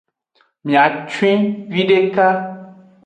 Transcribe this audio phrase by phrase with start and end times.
[0.63, 1.41] Miacen
[1.73, 2.27] videka.